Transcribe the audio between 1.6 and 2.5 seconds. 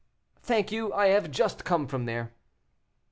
come from there."